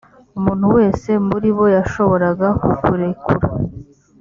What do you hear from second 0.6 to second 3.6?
wese muri bo yashoboraga kukurekura